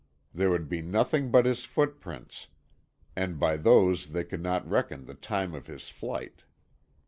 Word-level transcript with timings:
There 0.33 0.49
would 0.49 0.67
be 0.67 0.81
nothing 0.81 1.29
but 1.29 1.45
his 1.45 1.63
foot 1.63 1.99
prints, 1.99 2.47
and 3.15 3.39
by 3.39 3.55
those 3.55 4.07
they 4.07 4.23
could 4.23 4.41
not 4.41 4.67
reckon 4.67 5.05
the 5.05 5.13
time 5.13 5.53
of 5.53 5.67
his 5.67 5.89
flight. 5.89 6.41